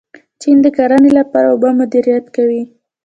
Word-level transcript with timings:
چین 0.41 0.57
د 0.65 0.67
کرنې 0.77 1.11
لپاره 1.19 1.47
اوبه 1.49 1.69
مدیریت 1.79 2.25
کوي. 2.35 2.61